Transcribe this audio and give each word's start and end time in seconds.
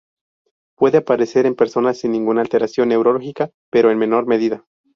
Puede 0.77 0.97
aparecer 0.97 1.45
en 1.45 1.53
personas 1.53 1.99
sin 1.99 2.11
ninguna 2.13 2.41
alteración 2.41 2.89
neurológica 2.89 3.51
pero 3.69 3.91
en 3.91 3.99
menor 3.99 4.25
medida. 4.25 4.65